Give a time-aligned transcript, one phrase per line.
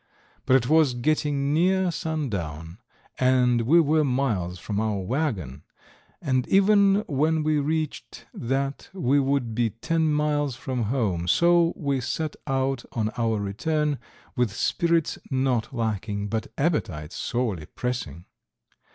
[0.47, 2.79] But it was getting near sundown
[3.19, 5.61] and we were miles from our wagon,
[6.19, 12.01] and even when we reached that we would be ten miles from home, so we
[12.01, 13.99] set out on our return
[14.35, 18.25] with spirits not lacking, but appetites sorely pressing.